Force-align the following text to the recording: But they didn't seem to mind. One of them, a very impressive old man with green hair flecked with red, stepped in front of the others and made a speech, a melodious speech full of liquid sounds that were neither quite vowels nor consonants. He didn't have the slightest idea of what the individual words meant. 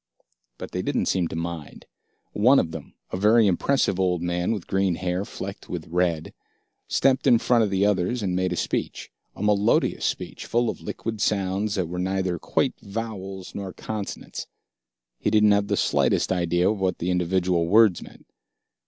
But 0.57 0.71
they 0.71 0.81
didn't 0.81 1.05
seem 1.05 1.27
to 1.27 1.35
mind. 1.35 1.85
One 2.33 2.57
of 2.57 2.71
them, 2.71 2.95
a 3.11 3.17
very 3.17 3.45
impressive 3.45 3.99
old 3.99 4.23
man 4.23 4.51
with 4.51 4.65
green 4.65 4.95
hair 4.95 5.25
flecked 5.25 5.69
with 5.69 5.85
red, 5.89 6.33
stepped 6.87 7.27
in 7.27 7.37
front 7.37 7.63
of 7.65 7.69
the 7.69 7.85
others 7.85 8.23
and 8.23 8.35
made 8.35 8.51
a 8.51 8.55
speech, 8.55 9.11
a 9.35 9.43
melodious 9.43 10.03
speech 10.03 10.47
full 10.47 10.71
of 10.71 10.81
liquid 10.81 11.21
sounds 11.21 11.75
that 11.75 11.87
were 11.87 11.99
neither 11.99 12.39
quite 12.39 12.73
vowels 12.81 13.53
nor 13.53 13.73
consonants. 13.73 14.47
He 15.19 15.29
didn't 15.29 15.51
have 15.51 15.67
the 15.67 15.77
slightest 15.77 16.31
idea 16.31 16.67
of 16.67 16.81
what 16.81 16.97
the 16.97 17.11
individual 17.11 17.67
words 17.67 18.01
meant. 18.01 18.25